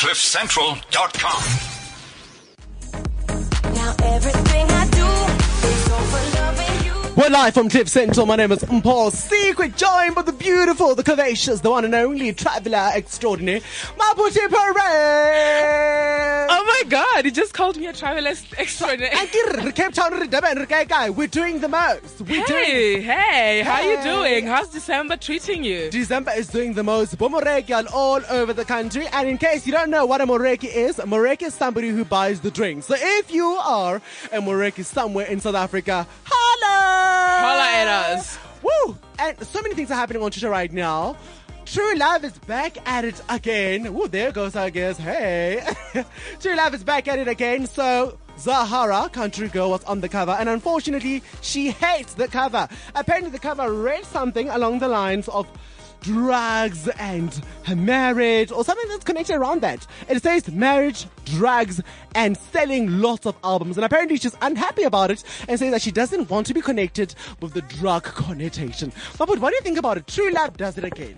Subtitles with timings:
[0.00, 1.42] CliffCentral.com.
[3.74, 4.99] Now everything I do
[7.20, 8.24] We're live from Cliff Central.
[8.24, 12.32] My name is Paul Secret, joined by the beautiful, the curvaceous, the one and only
[12.32, 13.60] traveler extraordinaire,
[13.98, 16.48] Mapuche Perez.
[16.50, 19.14] Oh my god, he just called me a traveler extraordinary.
[19.72, 21.14] Cape Town.
[21.14, 22.22] We're doing the most.
[22.22, 23.02] We're doing.
[23.02, 24.46] Hey, hey, how you doing?
[24.46, 25.90] How's December treating you?
[25.90, 29.06] December is doing the most Bomoreki all over the country.
[29.12, 32.06] And in case you don't know what a Moreki is, a Moreki is somebody who
[32.06, 32.84] buys the drink.
[32.84, 33.96] So if you are
[34.32, 36.49] a Moreki somewhere in South Africa, holla!
[36.66, 38.38] Holla at us.
[38.62, 38.96] Woo!
[39.18, 41.16] And so many things are happening on Twitter right now.
[41.66, 43.94] True Love is back at it again.
[43.94, 44.98] Woo, there goes I guess.
[44.98, 45.62] Hey.
[46.40, 47.66] True Love is back at it again.
[47.66, 52.68] So Zahara, country girl, was on the cover, and unfortunately, she hates the cover.
[52.94, 55.46] Apparently, the cover read something along the lines of
[56.00, 59.86] drugs and her marriage, or something that's connected around that.
[60.08, 61.80] It says marriage, drugs,
[62.14, 63.76] and selling lots of albums.
[63.76, 67.14] And apparently, she's unhappy about it and says that she doesn't want to be connected
[67.40, 68.92] with the drug connotation.
[69.18, 70.06] But what do you think about it?
[70.06, 71.16] True Love does it again.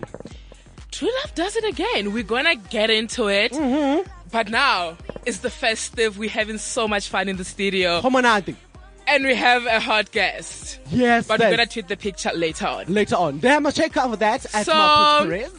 [0.90, 2.12] True Love does it again.
[2.12, 3.52] We're gonna get into it.
[3.52, 4.08] Mm-hmm.
[4.30, 6.18] But now, it's the festive.
[6.18, 8.00] We're having so much fun in the studio.
[8.00, 8.56] Homonati.
[9.06, 10.78] And we have a hot guest.
[10.90, 12.84] Yes, But we're gonna tweet the picture later on.
[12.86, 13.40] later on.
[13.40, 15.52] Then must check out for that at So- Marcus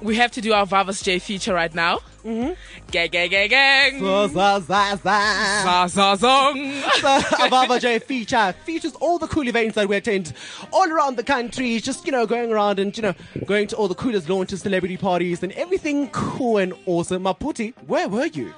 [0.00, 1.98] We have to do our Vavas J feature right now.
[2.24, 2.52] Mm-hmm.
[2.90, 4.00] Gang, gang, gang, gang.
[4.00, 5.62] Za, za, za, za.
[5.64, 6.82] Za, za, zong.
[7.00, 10.32] the Avava J feature features all the cool events that we attend
[10.72, 11.80] all around the country.
[11.80, 13.14] Just, you know, going around and, you know,
[13.46, 17.24] going to all the coolest launches, celebrity parties, and everything cool and awesome.
[17.24, 18.52] Maputi, where were you?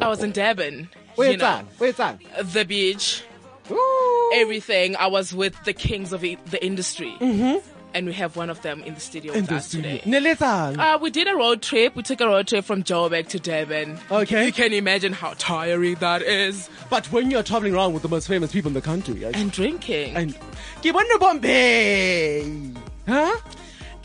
[0.00, 0.90] I was in Durban.
[1.16, 1.64] Where's you know, that?
[1.78, 2.20] Where's that?
[2.52, 3.22] the beach,
[3.70, 4.30] Ooh.
[4.34, 4.96] everything.
[4.96, 7.14] I was with the kings of i- the industry.
[7.20, 7.68] Mm-hmm.
[7.94, 9.98] And we have one of them in the studio In with the us studio.
[9.98, 10.74] today.
[10.78, 11.94] Uh, we did a road trip.
[11.94, 13.98] We took a road trip from Joburg to Durban.
[14.10, 14.46] Okay.
[14.46, 16.70] You can imagine how tiring that is.
[16.88, 19.52] But when you're traveling around with the most famous people in the country, yes, And
[19.52, 20.16] drinking.
[20.16, 20.34] and
[20.82, 22.70] Kibwana Bombay,
[23.06, 23.36] huh?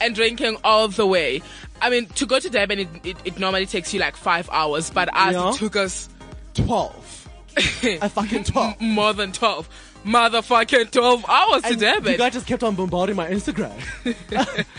[0.02, 1.42] and drinking all the way.
[1.81, 4.90] I mean, to go to Durban, it, it, it normally takes you like five hours,
[4.90, 5.50] but us, Yeah.
[5.52, 6.10] it took us
[6.66, 7.29] Twelve,
[7.84, 8.79] a fucking twelve.
[8.81, 9.69] more than 12.
[10.06, 12.12] Motherfucking 12 hours to And Durban.
[12.13, 13.73] you guys just kept on bombarding my Instagram.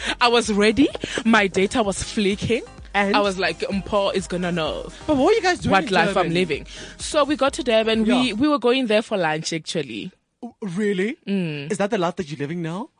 [0.20, 0.88] I was ready.
[1.26, 2.62] My data was flicking.
[2.94, 3.14] And?
[3.14, 5.72] I was like, Paul is gonna know But what were you guys doing?
[5.72, 6.66] what life I'm living.
[6.96, 8.04] So we got to Durban.
[8.04, 10.12] We we were going there for lunch actually.
[10.62, 11.16] Really?
[11.26, 11.70] Mm.
[11.70, 12.90] Is that the life that you're living now?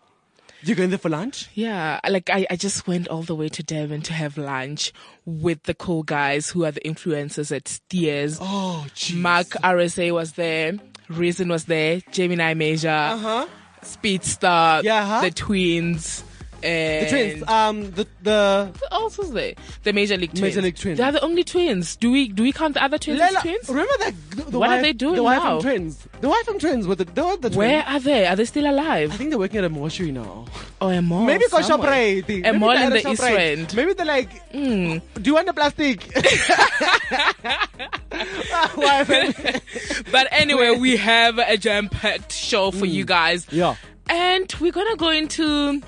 [0.62, 1.48] You're going there for lunch?
[1.54, 4.92] Yeah, like I, I just went all the way to Durban to have lunch
[5.24, 8.38] with the cool guys who are the influencers at Steers.
[8.40, 9.16] Oh, jeez.
[9.16, 10.72] Mark RSA was there.
[11.08, 12.00] Reason was there.
[12.10, 12.88] Gemini Major.
[12.88, 13.46] Uh-huh.
[13.82, 14.82] Speedsta.
[14.82, 15.20] Yeah, huh?
[15.22, 16.24] The twins.
[16.62, 19.54] And The twins, um, the, the, Who else was there?
[19.84, 20.42] The Major League Twins.
[20.42, 20.98] Major League Twins.
[20.98, 21.96] They are the only twins.
[21.96, 23.68] Do we do we count the other twins Lela, as twins?
[23.68, 24.14] remember that?
[24.30, 25.60] The, the What are they doing The wife now?
[25.60, 26.08] from twins.
[26.20, 27.56] The wife from twins with the, the, the twins.
[27.56, 28.26] Where are they?
[28.26, 29.12] Are they still alive?
[29.12, 30.46] I think they're working at a mortuary now.
[30.80, 31.24] Oh, a mall.
[31.26, 31.62] Maybe got.
[31.62, 32.28] Shoprite.
[32.28, 33.22] A Maybe mall they're in the East.
[33.22, 33.76] End.
[33.76, 35.00] Maybe they're like, Mm.
[35.14, 36.08] do you want the plastic?
[40.10, 43.46] But anyway, we have a jam-packed show for you guys.
[43.46, 43.52] Mm.
[43.56, 43.74] yeah.
[44.10, 45.82] And we're gonna go into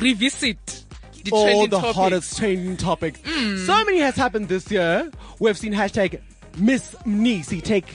[0.00, 0.84] revisit
[1.24, 1.96] the all trending the topics.
[1.96, 3.20] hottest trending topics.
[3.66, 5.10] So many has happened this year.
[5.38, 6.20] We've seen hashtag
[6.56, 7.86] Miss Mnisi take,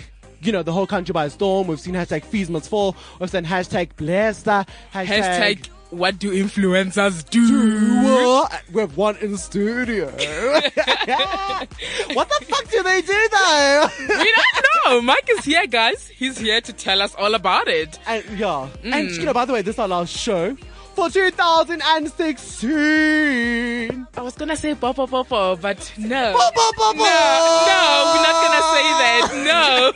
[0.41, 1.67] you know, the whole country by storm.
[1.67, 2.95] We've seen hashtag Fees Must Fall.
[3.19, 4.67] We've seen hashtag Blesta.
[4.93, 8.03] Hashtag, Hashtag what do influencers do?
[8.03, 8.61] What?
[8.71, 10.07] We have one in studio.
[12.13, 13.87] what the fuck do they do though?
[13.99, 15.01] we don't know.
[15.01, 16.07] Mike is here, guys.
[16.07, 17.99] He's here to tell us all about it.
[18.07, 18.67] and yeah.
[18.83, 19.19] And Mm.
[19.19, 20.55] you know, by the way, this is our last show
[20.95, 24.07] for 2016.
[24.15, 26.33] I was gonna say Bobo Bobo, but no.
[26.33, 27.03] Bo- bo- bo- bo.
[27.03, 29.29] No, no, we're not gonna say that.
[29.45, 29.91] No.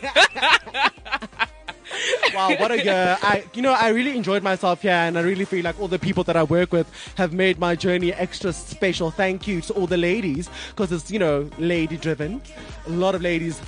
[2.35, 3.17] wow, what a year.
[3.21, 5.99] I, you know, I really enjoyed myself here and I really feel like all the
[5.99, 9.11] people that I work with have made my journey extra special.
[9.11, 12.41] Thank you to all the ladies because it's, you know, lady driven.
[12.88, 13.61] A lot of ladies.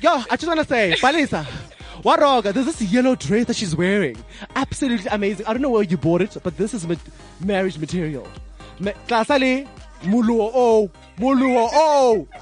[0.00, 1.44] Yo, I just want to say, Balisa,
[2.02, 2.42] what wrong?
[2.42, 4.16] There's this yellow dress that she's wearing.
[4.60, 5.46] Absolutely amazing.
[5.46, 6.94] I don't know where you bought it, but this is ma-
[7.40, 8.26] marriage material.
[9.08, 9.66] Klasali,
[10.02, 12.26] muluo oh, muluo oh.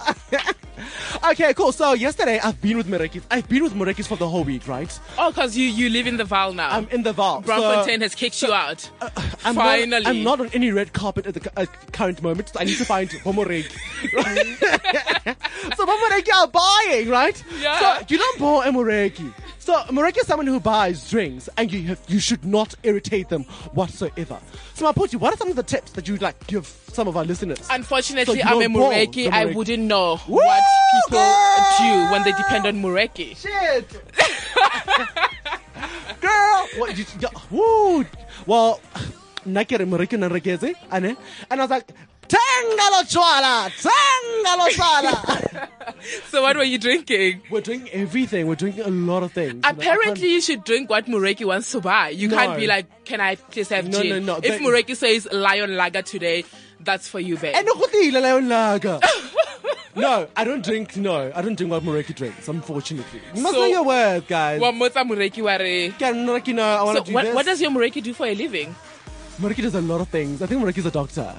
[1.30, 1.72] Okay, cool.
[1.72, 3.22] So yesterday I've been with Murekis.
[3.30, 5.00] I've been with Murekis for the whole week, right?
[5.18, 6.70] Oh, because you, you live in the Vaal now.
[6.70, 7.42] I'm in the Vaal.
[7.42, 7.46] vault.
[7.46, 8.88] Braamfontein has kicked you out.
[9.44, 10.04] I'm Finally.
[10.04, 12.50] Not, I'm not on any red carpet at the cu- uh, current moment.
[12.50, 13.72] So I need to find Pomoregi.
[15.76, 17.42] so Pomoregi are buying, right?
[17.60, 17.98] Yeah.
[17.98, 19.32] So you don't buy Pomoregi.
[19.68, 23.44] So Moreki is someone who buys drinks, and you have, you should not irritate them
[23.74, 24.38] whatsoever.
[24.72, 27.18] So my Maputi, what are some of the tips that you'd like give some of
[27.18, 27.68] our listeners?
[27.70, 29.30] Unfortunately, So I'm a Mureki.
[29.30, 30.62] I wouldn't know Woo, what
[31.04, 31.66] people girl!
[31.80, 33.36] do when they depend on Mureki.
[33.36, 33.90] Shit.
[36.22, 38.06] Girl, what you, yeah, woo.
[38.46, 38.80] Well,
[39.46, 40.28] nakere Moreki na
[41.50, 41.92] and I was like,
[42.28, 45.68] Tangalo chwala, tangalo chwala.
[46.30, 47.40] So what were you drinking?
[47.50, 48.46] We're drinking everything.
[48.46, 49.54] We're drinking a lot of things.
[49.54, 52.10] You know, Apparently, you should drink what Mureki wants to buy.
[52.10, 52.36] You No.
[52.36, 54.26] can't be like, "Can I please have No, gin?" no, no.
[54.34, 54.36] no.
[54.36, 56.44] If They- Mureki says lion lager today,
[56.80, 57.54] that's for you, babe.
[57.56, 59.00] And ukutile leyo laga.
[59.96, 60.96] No, I don't drink.
[60.96, 62.46] No, I don't drink what Moreki drinks.
[62.46, 64.60] Unfortunately, you must So- know your words, guys.
[64.60, 67.34] Wa motsa Mureki wa re- Can Moreki know I want So to do what, this?
[67.34, 68.76] what does your Mureki do for a living?
[69.40, 70.40] Moreki does a lot of things.
[70.42, 71.34] I think Moreki's a doctor.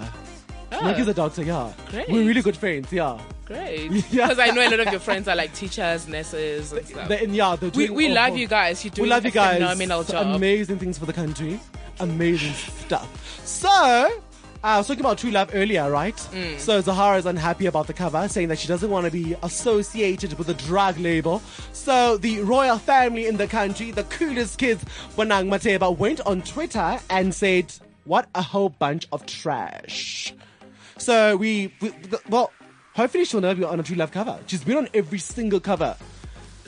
[0.72, 1.44] Moreki's a doctor.
[1.44, 2.10] Yeah, Great.
[2.10, 2.92] we're really good friends.
[2.92, 3.90] Yeah, Great.
[4.12, 4.28] Yeah.
[4.28, 7.08] Because I know a lot of your friends are like teachers, nurses, and stuff.
[7.10, 8.84] They- yeah, they're we doing we all- love you guys.
[8.86, 9.56] You're doing We love you guys.
[9.56, 10.36] phenomenal So job.
[10.36, 11.60] Amazing things for the country.
[12.00, 13.42] Amazing stuff.
[13.46, 14.10] So, uh,
[14.64, 16.16] I was talking about True Love earlier, right?
[16.16, 16.60] Mm.
[16.60, 20.38] So Zahara is unhappy about the cover, saying that she doesn't want to be associated
[20.38, 21.42] with a drug label.
[21.74, 24.84] So the royal family in the country, the coolest kids,
[25.18, 27.74] Bonang Matheba, went on Twitter and said,
[28.06, 30.34] "What a whole bunch of trash."
[31.00, 31.94] So we, we
[32.30, 32.52] well,
[32.94, 34.38] hopefully she'll never be on a True Love cover.
[34.48, 35.96] She's been on every single cover.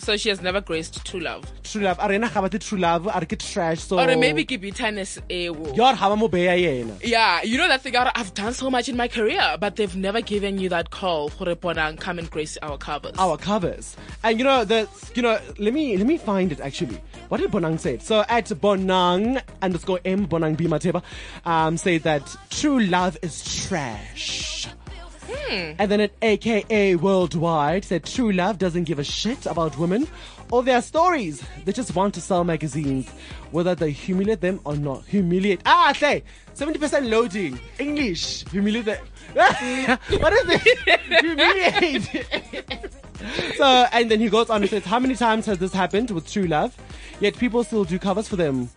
[0.02, 1.46] So she has never graced true love.
[1.62, 3.82] True Love, arena gabate True Love, are ke trash.
[3.82, 5.78] So Or maybe ke bitterness ewo.
[5.78, 7.00] Yar haba mo beya yena.
[7.04, 7.96] Yeah, you know that thing.
[7.96, 11.30] I've done so much in my career, but they've never given you that call.
[11.30, 13.14] Hore Bonang, come and grace our covers.
[13.20, 13.96] Our covers.
[14.24, 17.00] And you know that you know, let me let me find it actually.
[17.30, 18.00] What did Bonang say?
[18.00, 21.04] So at Bonang underscore M Bonang B Matheba
[21.46, 24.68] um said that true love is trash.
[25.52, 30.08] And then at AKA Worldwide said true love doesn't give a shit about women
[30.52, 31.44] or their stories.
[31.66, 33.10] They just want to sell magazines,
[33.52, 35.06] whether they humiliate them or not.
[35.06, 35.62] Humiliate.
[35.66, 36.24] Ah, say
[36.56, 37.60] 70% loading.
[37.80, 38.46] English.
[38.50, 38.86] Humiliate.
[38.86, 39.06] them.
[40.20, 41.00] what is it?
[41.22, 42.96] Humiliate.
[43.58, 46.32] so, and then he goes on and says, How many times has this happened with
[46.32, 46.76] true love?
[47.20, 48.70] Yet people still do covers for them.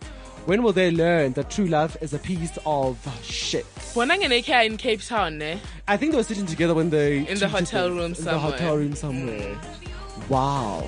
[0.45, 3.65] When will they learn that true love is a piece of shit?
[4.31, 5.59] AK are in Cape Town, ne?
[5.87, 8.51] I think they were sitting together when they In the hotel room in the somewhere.
[8.51, 9.59] hotel room somewhere.
[10.29, 10.87] Wow.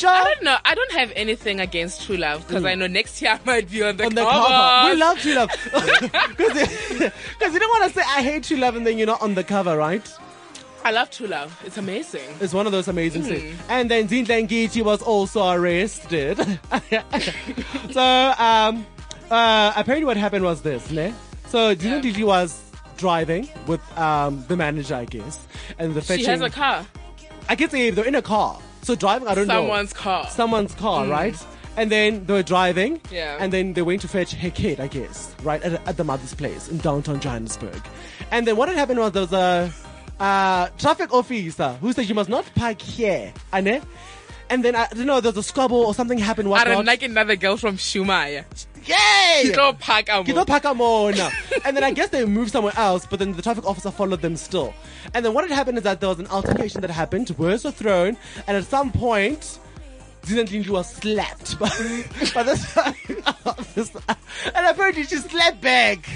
[0.00, 0.56] I don't know.
[0.64, 3.82] I don't have anything against true love because I know next year I might be
[3.82, 4.06] on the Mm.
[4.06, 4.46] On the cover.
[4.46, 5.50] cover, we love true love
[6.38, 9.34] because you don't want to say I hate true love and then you're not on
[9.34, 10.08] the cover, right?
[10.84, 11.60] I love true love.
[11.66, 12.22] It's amazing.
[12.40, 13.26] It's one of those amazing Mm.
[13.28, 13.60] things.
[13.68, 16.38] And then Zinhle Ngiti was also arrested.
[17.90, 18.86] so, um,
[19.30, 21.12] uh, apparently what happened was this, ne?
[21.48, 22.62] So Zinhle Ngiti was
[22.96, 25.46] driving with um, the manager, I guess,
[25.78, 26.24] and the fetching.
[26.24, 26.86] She has a car.
[27.48, 28.58] I can say they're in a car.
[28.82, 29.54] So driving, I don't know.
[29.62, 30.26] Someone's car.
[30.30, 31.36] Someone's car, right?
[31.76, 33.00] And then they were driving.
[33.10, 33.36] Yeah.
[33.38, 36.34] And then they went to fetch her kid, I guess, right at, at the mother's
[36.34, 37.80] place in downtown Johannesburg.
[38.30, 39.72] And then what had happened was there was a
[40.20, 43.82] uh, traffic officer who said you must not park here, ane?
[44.50, 46.52] And then I don't know, there's a squabble or something happened.
[46.52, 48.44] I don't like another girl from Shumaya.
[48.86, 49.42] Yay!
[49.44, 51.30] She don't pack a Ke tlo phaka mona.
[51.66, 54.36] and then I guess they moved somewhere else, but then the traffic officer followed them
[54.36, 54.72] still.
[55.12, 57.70] And then what had happened is that there was an altercation that happened, words were
[57.70, 58.16] thrown,
[58.46, 59.58] and at some point,
[60.22, 61.68] Zinandlindlu was slapped by,
[62.34, 64.00] by traffic officer.
[64.54, 66.08] And apparently she slapped back.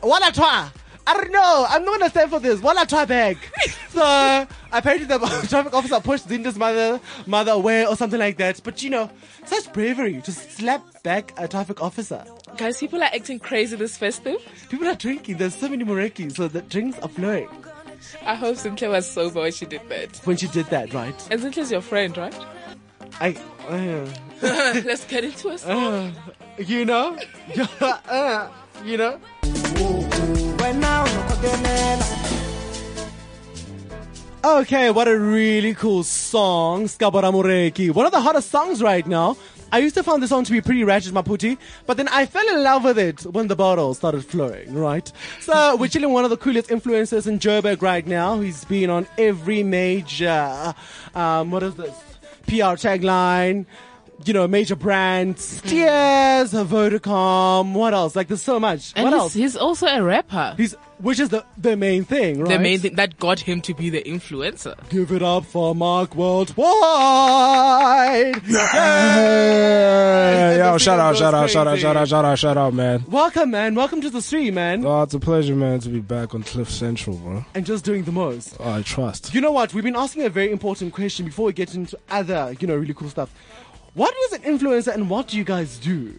[0.00, 0.72] What a twa.
[1.10, 1.66] I don't know.
[1.68, 2.60] I'm not gonna stand for this.
[2.60, 3.36] Wala twa back.
[3.88, 5.18] So apparently the
[5.48, 8.60] traffic officer pushed Zinda's mother mother away or something like that.
[8.62, 9.10] But you know,
[9.44, 12.24] such bravery to slap back a traffic officer.
[12.56, 14.36] Guys, people are acting crazy this festive.
[14.68, 15.38] People are drinking.
[15.38, 17.48] There's so many Morekis, so the drinks are flowing.
[18.24, 20.16] I hope Cynthia was sober when she did that.
[20.18, 21.28] When she did that, right?
[21.28, 22.34] And Cynthia's your friend, right?
[23.20, 23.34] I,
[23.68, 24.06] uh,
[24.84, 25.66] Let's get into it.
[25.66, 26.12] uh,
[26.58, 27.18] you know,
[27.80, 28.48] uh,
[28.84, 29.18] you know.
[34.42, 37.90] Okay, what a really cool song, Skabara Moreki.
[37.94, 39.36] One of the hottest songs right now.
[39.72, 41.56] I used to find this song to be pretty ratchet, Maputi,
[41.86, 45.10] but then I fell in love with it when the bottle started flowing, right?
[45.40, 48.40] So we're chilling one of the coolest influencers in Joburg right now.
[48.40, 50.74] He's been on every major,
[51.14, 51.94] um, what is this?
[52.46, 53.64] PR tagline,
[54.24, 58.16] you know, major brands, Steers, Vodacom, what else?
[58.16, 58.92] Like there's so much.
[58.96, 59.34] And what he's, else?
[59.34, 60.54] he's also a rapper.
[60.56, 62.48] He's, which is the, the main thing, right?
[62.48, 64.76] The main thing that got him to be the influencer.
[64.90, 66.60] Give it up for Mark Worldwide.
[68.42, 71.82] Hey, yo, This shout video out, goes shout out, shout out, crazy.
[71.82, 73.04] shout out, shout out, shout out, man.
[73.08, 73.74] Welcome, man.
[73.74, 74.84] Welcome to the stream, man.
[74.84, 77.44] Oh, it's a pleasure, man, to be back on Cliff Central, bro.
[77.54, 78.56] And just doing the most.
[78.60, 79.34] Oh, I trust.
[79.34, 79.74] You know what?
[79.74, 82.94] We've been asking a very important question before we get into other, you know, really
[82.94, 83.30] cool stuff.
[83.94, 86.14] what is an influencer and what do you guys do?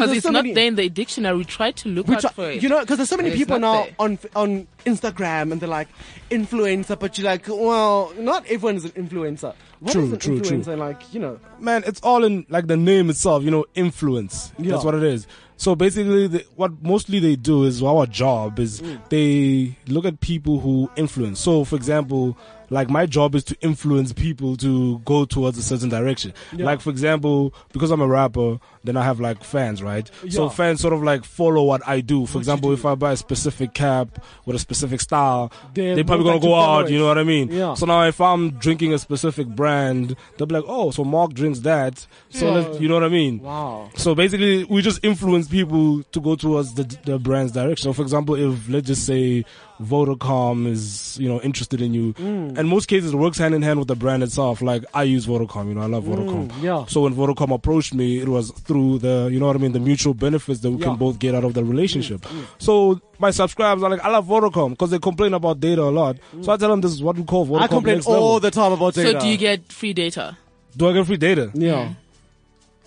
[0.00, 1.36] Because it's so not many- there in the dictionary.
[1.38, 2.62] We try to look out are- for it.
[2.62, 3.94] you know, because there's so many It's people now there.
[3.98, 5.88] on on Instagram and they're like
[6.30, 9.54] influencer, but you're like, well, not everyone is an influencer.
[9.80, 10.58] What is True, an true, true.
[10.58, 10.78] influencer?
[10.78, 14.52] Like, you know, man, it's all in like the name itself, you know, influence.
[14.58, 14.72] Yeah.
[14.72, 15.26] That's what it is.
[15.58, 19.08] So basically, the, what mostly they do is our job is Mm.
[19.08, 21.40] they look at people who influence.
[21.40, 22.36] So, for example,
[22.70, 26.32] like my job is to influence people to go towards a certain direction.
[26.54, 26.64] Yeah.
[26.66, 30.10] Like for example, because I'm a rapper, then I have like fans, right?
[30.24, 30.30] Yeah.
[30.30, 32.26] So fans sort of like follow what I do.
[32.26, 32.74] For you example, do.
[32.74, 36.54] if I buy a specific cap with a specific style, They're they're probably gonna go
[36.54, 36.86] out.
[36.86, 36.92] it.
[36.92, 37.50] You know what I mean?
[37.50, 37.74] Yeah.
[37.74, 41.60] So now if I'm drinking a specific brand, they'll be like, oh, so Mark drinks
[41.60, 42.06] that.
[42.30, 42.78] So Yeah.
[42.78, 43.40] you know what I mean?
[43.40, 43.90] wow.
[43.96, 47.84] So basically, we just influence people to go towards the the brand's direction.
[47.84, 49.44] So for example, if let's just say
[49.82, 52.58] Vodacom is you know interested in you, Mm.
[52.58, 54.62] in most cases it works hand in hand with the brand itself.
[54.62, 56.48] Like I use Vodacom, you know, I love Vodacom.
[56.48, 56.84] Mm, yeah.
[56.86, 59.80] So when Vodacom approached me, it was through the you know what I mean, the
[59.80, 60.86] mutual benefits that we Yeah.
[60.86, 62.26] Mm, can both get out of the relationship.
[62.58, 66.16] So my subscribers are like, I love Vodacom because they complain about data a lot.
[66.42, 67.60] So I tell them this is what we call Vodacom.
[67.62, 68.40] I complain all level.
[68.40, 69.12] the time about data.
[69.12, 70.36] So do you get free data?
[70.76, 71.50] Do I get free data?
[71.54, 71.92] Yeah.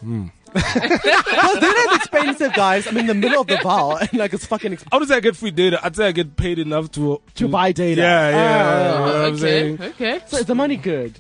[0.01, 0.27] Hmm.
[0.53, 2.88] Because data is expensive, guys.
[2.88, 4.94] I'm in the middle of the bar and like it's fucking expensive.
[4.94, 5.79] I would say I get free data.
[5.84, 8.01] I'd say I get paid enough to To buy data.
[8.01, 8.36] Yeah, yeah.
[8.36, 8.77] Ah.
[8.79, 9.82] you know what I'm okay, saying?
[9.82, 10.22] okay.
[10.27, 11.20] So is the money good?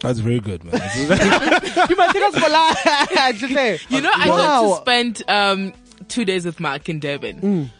[0.00, 0.74] That's very good, man.
[0.96, 3.34] you might think that's for life.
[3.38, 3.78] Just say.
[3.88, 4.36] You know, I Wow.
[4.36, 5.72] got to spend um,
[6.08, 7.40] two days with Mark in Durban.
[7.40, 7.70] Mm.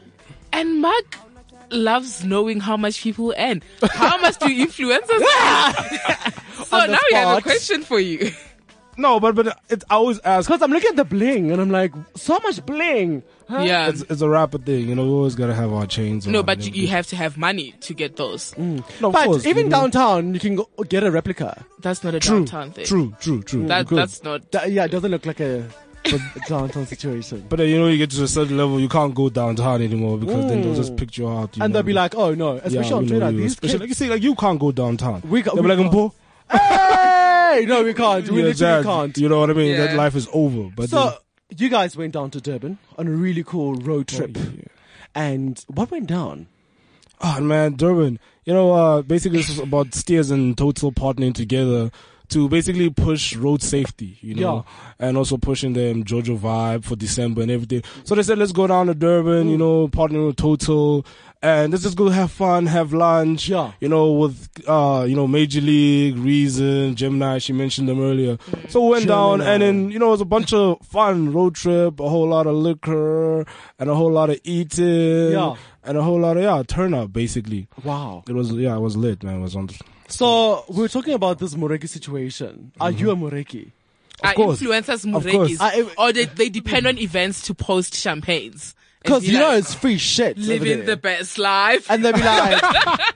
[0.52, 1.16] And Mark
[1.70, 3.62] loves knowing how much people earn.
[3.90, 6.32] How much do influencers earn?
[6.64, 8.32] so On the now we have a question for you.
[8.98, 10.48] No, but but it's I always ask.
[10.48, 13.22] Because I'm looking at the bling and I'm like, so much bling.
[13.48, 13.60] Huh?
[13.60, 13.88] Yeah.
[13.88, 15.04] It's, it's a rapper thing, you know.
[15.04, 16.26] We always gotta have our chains.
[16.26, 18.56] No, on but you, you have to have money to get those.
[18.58, 19.78] No, of But course, even you know.
[19.88, 21.64] downtown, you can go get a replica.
[21.80, 22.84] That's not a True, downtown thing.
[22.84, 23.66] true, true, true.
[23.66, 24.50] That that's not.
[24.52, 25.66] That- yeah, it doesn't look like a,
[26.04, 27.46] a downtown situation.
[27.48, 30.18] But then you know, you get to a certain level, you can't go downtown anymore
[30.18, 30.76] because then they'll Mm.
[30.76, 31.56] just pick you out.
[31.56, 31.78] you And know.
[31.78, 33.30] they'll be like, oh no, Yeah, especially on we know Twitter.
[33.32, 33.40] you.
[33.42, 35.22] These Especially, kids, like you see, like you can't go downtown.
[35.24, 35.94] We ca- They'll be we like, can't.
[35.94, 36.12] "Mpo,
[36.50, 37.14] hey!
[37.66, 38.28] No, we can't.
[38.28, 39.18] We yeah, literally Jad, can't.
[39.18, 39.76] You know what I mean?
[39.76, 40.70] That life is over.
[40.74, 41.18] But So,
[41.56, 44.36] you guys went down to Durban on a really cool road trip.
[44.36, 44.62] Oh, yeah.
[45.14, 46.48] And what went down?
[47.20, 48.20] Oh man, Durban.
[48.44, 51.90] You know, uh, basically this is about steers and total partnering together
[52.28, 54.64] to basically push road safety, you know,
[54.98, 57.82] and also pushing the Jojo vibe for December and everything.
[58.04, 61.04] So they said, let's go down to Durban, you know, partnering with Total,
[61.42, 63.72] and let's just go have fun, have lunch, Yeah.
[63.80, 68.38] you know, with, uh, you know, Major League, Reason, Gemini, she mentioned them earlier.
[68.68, 71.54] So we went down and then, you know, it was a bunch of fun road
[71.54, 73.46] trip, a whole lot of liquor
[73.78, 75.54] and a whole lot of eating Yeah.
[75.84, 77.68] and a whole lot of, yeah, turn up basically.
[77.84, 78.24] Wow.
[78.28, 79.36] It was yeah, it was lit, man.
[79.36, 79.68] It was on.
[80.08, 82.72] So, we were talking about this Mureki situation.
[82.80, 83.72] Are you a Mureki?
[84.24, 84.60] Are course.
[84.60, 85.58] influencers Of murekis?
[85.58, 85.94] course.
[85.96, 88.74] Or they, they depend on events to post champagnes?
[88.98, 90.36] And Because be you know it's free shit.
[90.38, 91.88] living the best life.
[91.90, 92.60] And they'll be like,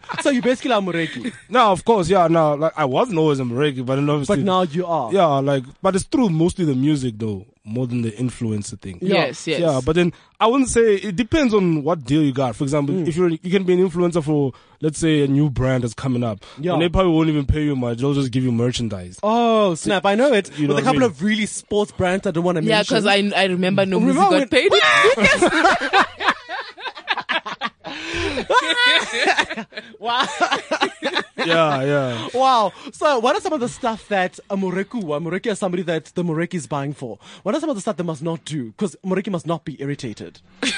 [0.20, 1.32] so you basically are Mureki.
[1.48, 2.28] No, of course, yeah.
[2.28, 5.12] No, like I wasn't always a Mareki, but then obviously, But now you are.
[5.12, 8.98] yeah, like, but it's through mostly the music though, more than the influencer thing.
[9.00, 9.14] Yeah.
[9.26, 9.60] Yes, yes.
[9.60, 12.56] Yeah, but then I wouldn't say it depends on what deal you got.
[12.56, 13.06] For example, Mm.
[13.06, 16.24] if you're you can be an influencer for let's say a new brand that's coming
[16.24, 16.72] up, Yeah.
[16.72, 17.98] and they probably won't even pay you much.
[17.98, 19.20] They'll just give you merchandise.
[19.22, 20.04] Oh, snap.
[20.04, 20.50] I know it.
[20.58, 21.10] You know With a what I couple mean?
[21.10, 22.96] of really sports brands I don't want to yeah, mention.
[22.96, 24.72] because I, I remember no music Remember got paid.
[29.98, 30.26] Wow.
[31.36, 32.28] yeah, yeah.
[32.34, 32.72] wow.
[32.92, 36.06] So, what are some of the stuff that a Mureku, a Mureki is somebody that
[36.06, 37.18] the Mureki is buying for?
[37.44, 38.72] What are some of the stuff they must not do?
[38.72, 40.40] Because Mureki must not be irritated.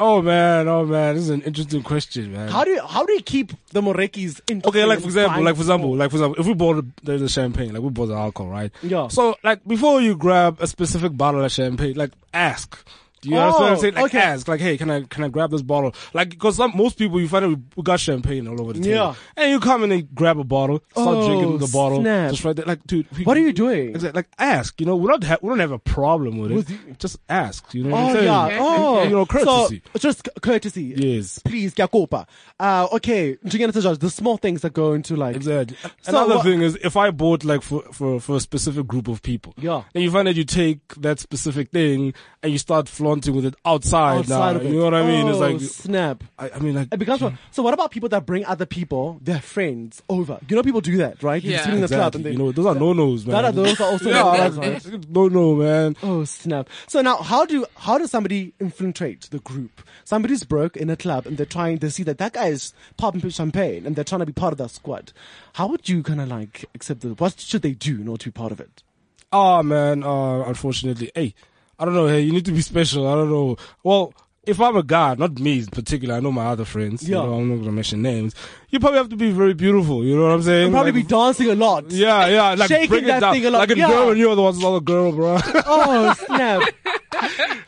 [0.00, 2.48] Oh man, oh man, this is an interesting question, man.
[2.48, 4.62] How do you, how do you keep the Morekis in?
[4.64, 7.28] Okay, like for example, like for example, like for example, if we bought the, the
[7.28, 8.70] champagne, like we bought the alcohol, right?
[8.82, 9.08] Yeah.
[9.08, 12.78] So like before you grab a specific bottle of champagne, like ask.
[13.20, 13.94] Do you Oh, understand what I'm saying?
[13.94, 14.18] Like okay.
[14.18, 15.94] ask, like, hey, can I can I grab this bottle?
[16.14, 19.14] Like, because most people you find out we, got champagne all over the table, Yeah.
[19.36, 22.30] and you come and they grab a bottle, start Oh, drinking the bottle, snap.
[22.30, 22.64] just right there.
[22.66, 23.90] Like, dude, we- What are you doing?
[23.90, 24.18] Exactly.
[24.18, 24.78] Like, ask.
[24.80, 26.54] You know, we don't have we don't have a problem with it.
[26.54, 27.72] With you- just ask.
[27.74, 28.24] You know what Oh I'm saying?
[28.26, 28.58] yeah.
[28.60, 29.82] Oh, You know, courtesy.
[29.94, 30.94] So, just courtesy.
[30.96, 31.38] Yes.
[31.40, 32.26] Please, Gakopa.
[32.60, 35.36] Uh, okay, the small things that go into like.
[35.36, 35.76] Exactly.
[36.02, 39.08] So Another what- thing is if I bought like for, for, for a specific group
[39.08, 39.54] of people.
[39.58, 39.82] Yeah.
[39.94, 43.54] And you find that you take that specific thing and you start flaunting with it
[43.64, 44.60] outside, Outside now.
[44.60, 44.70] of it.
[44.72, 45.26] You know what I mean?
[45.26, 46.24] Oh, it's like snap.
[46.38, 47.22] I, I mean like It becomes.
[47.50, 50.38] So what about people that bring other people, their friends, over?
[50.48, 51.42] You know, people do that, right?
[51.42, 51.60] You're Yeah.
[51.62, 52.32] sitting in the club and they.
[52.32, 53.32] you know, those are no nos, man.
[53.34, 55.96] that are those are also yeah, no-nos, no no man.
[56.02, 56.68] Oh snap!
[56.86, 59.80] So now, how do how does somebody infiltrate the group?
[60.04, 61.78] Somebody's broke in a club and they're trying.
[61.78, 64.58] They see that that guy is popping champagne and they're trying to be part of
[64.58, 65.12] that squad.
[65.54, 67.08] How would you kind of like accept the?
[67.14, 68.82] What should they do in order to be part of it?
[69.30, 71.34] Oh man, uh, unfortunately, hey,
[71.78, 72.06] I don't know.
[72.06, 73.06] Hey, you need to be special.
[73.06, 73.56] I don't know.
[73.84, 74.12] Well,
[74.44, 77.06] if I'm a guy, not me in particular, I know my other friends.
[77.08, 77.22] You Yeah.
[77.24, 78.34] know, I'm not gonna mention names.
[78.70, 80.02] You probably have to be very beautiful.
[80.04, 80.62] You know what I'm saying?
[80.62, 81.90] You'll probably Like, be dancing a lot.
[81.90, 83.58] Yeah, yeah, like Shaking that thing a lot.
[83.60, 83.88] Like a Yeah.
[83.88, 85.38] girl, and you were the one's other girl, bro.
[85.66, 86.62] Oh snap!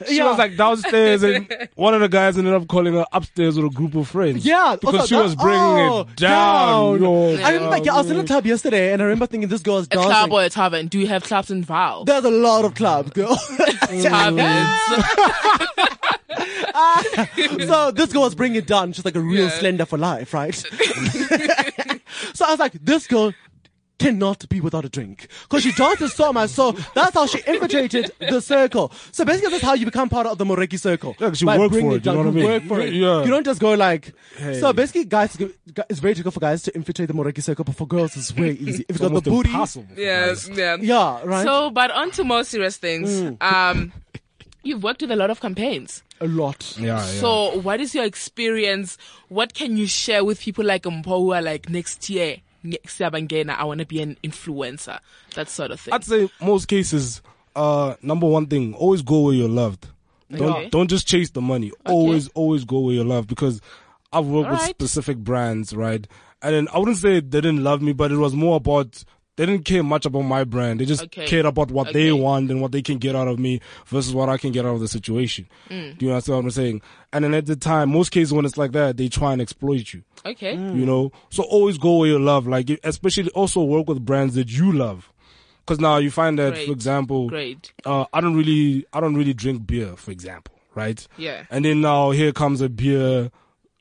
[0.07, 0.29] she Yeah.
[0.31, 3.75] was like downstairs, and one of the guys ended up calling her upstairs with a
[3.75, 4.45] group of friends.
[4.45, 7.01] Yeah, because also she that- was bringing oh, it down.
[7.01, 7.03] down.
[7.03, 9.63] Yo, I remember, yeah, I was in a club yesterday, and I remember thinking this
[9.63, 10.33] girl's A club dancing.
[10.33, 10.87] or a tavern?
[10.89, 12.09] Do you have clubs involved?
[12.09, 13.37] There's a lot of clubs, girl.
[13.89, 14.69] Taverns.
[17.67, 18.93] so this girl was bringing it down.
[18.93, 19.51] She's like a real Yeah.
[19.59, 20.55] slender for life, right?
[20.55, 23.33] so I was like, this girl
[24.01, 26.51] cannot be without a drink because she dances so much.
[26.51, 28.91] So that's how she infiltrated the circle.
[29.13, 31.15] So basically, that's how you become part of the Moreki circle.
[31.21, 32.45] Yeah, 'cause you By work for it it, you know what I mean?
[32.45, 32.93] work for it.
[32.95, 33.23] Yeah.
[33.25, 34.13] You don't just go like.
[34.37, 34.59] Hey.
[34.59, 35.37] So basically, guys,
[35.91, 38.53] it's very difficult for guys to infiltrate the Moreki circle, but for girls, it's way
[38.61, 38.85] easy.
[38.89, 39.87] If you got the booty, impossible.
[39.97, 40.77] yeah, yeah.
[40.81, 41.45] yeah, right.
[41.45, 43.11] So, but on to more serious things.
[43.11, 43.43] Mm.
[43.43, 43.93] Um,
[44.63, 46.03] you've worked with a lot of campaigns.
[46.23, 46.75] a lot.
[46.79, 47.05] Yeah, yeah.
[47.21, 48.97] So, what is your experience?
[49.29, 52.37] What can you share with people like Mpo who are like next year?
[52.65, 54.99] I want to be an influencer,
[55.35, 55.95] that sort of thing.
[55.95, 57.23] I'd say most cases,
[57.57, 59.89] uh, number one thing, always go where you're loved.
[60.31, 60.69] Don't Okay.
[60.69, 61.73] don't just chase the money.
[61.87, 63.61] Always always go where you're loved because
[64.13, 64.77] I've worked with Alright.
[64.77, 66.07] specific brands, right?
[66.43, 69.05] And then I wouldn't say they didn't love me, but it was more about
[69.41, 70.81] they didn't care much about my brand.
[70.81, 71.25] They just Okay.
[71.27, 74.29] cared about what they want and what they can get out of me versus what
[74.29, 75.47] I can get out of the situation.
[75.71, 75.97] Mm.
[75.97, 76.83] Do you understand what I'm saying?
[77.13, 79.95] And then at the time, most cases when it's like that, they try and exploit
[79.95, 80.03] you.
[80.27, 80.53] okay.
[80.55, 82.47] You know, so always go where you love.
[82.47, 85.11] Like, especially also work with brands that you love.
[85.65, 86.67] Because now you find that, Great.
[86.67, 87.73] for example, Great.
[87.87, 91.07] uh, I don't really, I don't really drink beer, for example, right?
[91.17, 91.45] Yeah.
[91.51, 93.31] And then now here comes a beer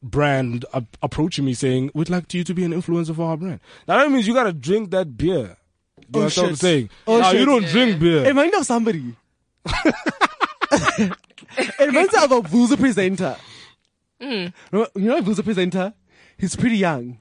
[0.01, 3.59] brand a- approaching me saying, "We'd like you to be an influencer for our brand."
[3.87, 5.57] Now that means you gotta drink that beer.
[5.99, 6.59] You Oh, understand what I'm shit.
[6.61, 6.89] saying?
[7.07, 7.39] Oh, now shit.
[7.41, 7.71] you don't Yeah.
[7.71, 8.23] drink beer.
[8.25, 9.15] It reminds me of somebody.
[11.57, 13.35] it reminds me of a Vuzu presenter.
[14.19, 15.93] Remember- You know a Vuzu presenter?
[16.37, 17.17] He's pretty young.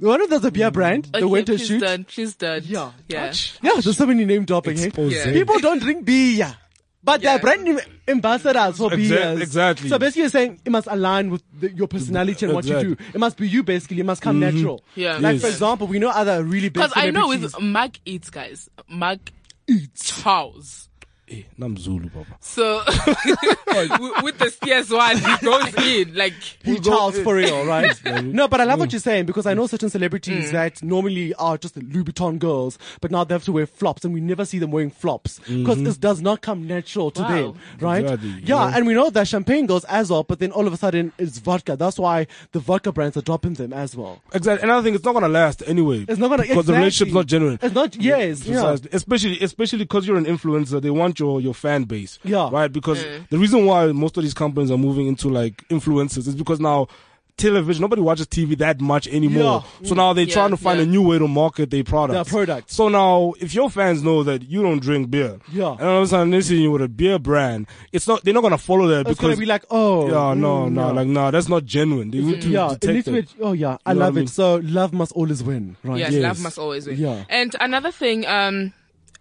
[0.00, 1.80] The one who does a beer brand, Okay, the winter please shoot.
[1.80, 2.06] don't.
[2.06, 2.64] Please don't.
[2.64, 2.92] Yeah.
[3.08, 3.32] Yeah.
[3.62, 4.76] Yeah, there's so many name dropping.
[4.78, 4.92] Hey?
[4.96, 5.32] Yeah.
[5.32, 6.56] People don't drink beer.
[7.02, 7.32] But Yeah.
[7.34, 9.40] they're brand new ambassadors for Exa- beers.
[9.40, 9.88] exactly.
[9.88, 12.96] So basically, you're saying it must align with the, your personality and what you do.
[13.14, 14.00] It must be you, basically.
[14.00, 14.56] It must come mm-hmm.
[14.56, 14.84] natural.
[14.94, 15.14] Yeah.
[15.18, 15.42] Like, Yes.
[15.42, 19.20] for example, we know other really big Because I know with Mark Eats, guys, Mark
[19.68, 20.88] Eats Charles.
[21.30, 22.36] Eh, Nam Zulu, Papa.
[22.40, 26.32] So with with the CS one, he goes in like
[26.64, 27.94] He go- Charles for real, right?
[28.24, 29.92] no, but I love what you're saying because I know certain Mm.
[29.92, 34.04] celebrities that normally are just Louis Vuitton girls, but now they have to wear flops,
[34.04, 37.28] and we never see them wearing flops because this does not come natural to Wow.
[37.28, 38.02] them, right?
[38.04, 38.76] Exactly, Yeah, yeah.
[38.76, 41.38] and we know that champagne goes as well, but then all of a sudden it's
[41.38, 41.76] vodka.
[41.76, 44.20] That's why the vodka brands are dropping them as well.
[44.32, 44.64] Exactly.
[44.68, 46.04] Another thing, it's not gonna last anyway.
[46.08, 47.58] It's not gonna because the relationship's not genuine.
[47.62, 47.96] It's not.
[47.96, 48.76] Yes, yeah.
[48.92, 52.18] Especially, especially because you're an influencer, they want your, your fan base.
[52.24, 52.48] Yeah.
[52.50, 52.72] Right?
[52.72, 56.60] Because the reason why most of these companies are moving into like influencers is because
[56.60, 56.88] now
[57.36, 59.64] television, nobody watches TV that much anymore.
[59.84, 60.86] So now they're Yeah, trying to find yeah.
[60.86, 62.14] a new way to market their products.
[62.32, 62.74] Their products.
[62.74, 65.70] So now, if your fans know that you don't drink beer, Yeah.
[65.78, 68.34] and all of a sudden they see you with a beer brand, it's not, they're
[68.34, 70.92] not gonna follow that It's because, gonna be like, oh, yeah, no, mm, no, yeah.
[70.92, 72.10] like, no, that's not genuine.
[72.10, 73.18] They need to yeah, it detect needs to be.
[73.18, 73.28] it.
[73.40, 74.22] Oh yeah, I You know love what I it.
[74.22, 74.26] mean?
[74.26, 75.98] So love must always win, right?
[76.00, 76.22] yes, Yes.
[76.24, 76.96] love must always win.
[76.98, 77.22] Yeah.
[77.28, 78.72] And another thing, um,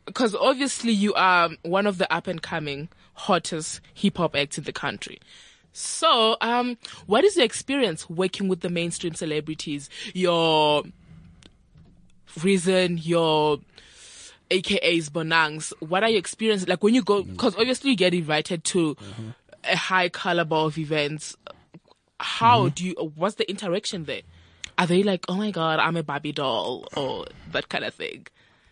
[0.07, 4.63] because obviously you are one of the up and coming hottest hip hop acts in
[4.63, 5.19] the country.
[5.73, 9.91] So, um, what is your experience working with the mainstream celebrities?
[10.13, 10.83] Your
[12.41, 13.59] reason, your
[14.49, 15.73] AKAs, Bonangs.
[15.79, 17.23] What are your experiences like when you go?
[17.23, 17.31] Mm.
[17.31, 19.29] Because obviously you get invited to mm-hmm.
[19.65, 21.35] a high caliber of events.
[22.19, 22.73] How mm-hmm.
[22.73, 22.93] do you?
[23.15, 24.21] What's the interaction there?
[24.79, 28.27] Are they like, oh my god, I'm a Barbie doll or that kind of thing?